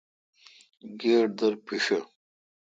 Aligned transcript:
گیٹ 0.99 1.29
در 1.39 1.53
پیݭہ۔ 1.65 1.99